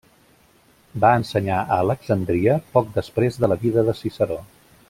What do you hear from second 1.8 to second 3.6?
Alexandria poc després de